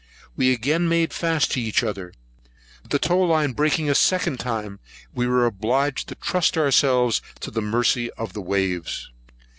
[0.35, 2.11] We again made fast to each other;
[2.81, 4.79] but the tow line breaking a second time,
[5.13, 9.11] we were obliged to trust ourselves to the mercy of the waves.